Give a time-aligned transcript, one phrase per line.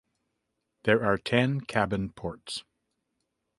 [0.85, 2.63] There are ten cabin ports.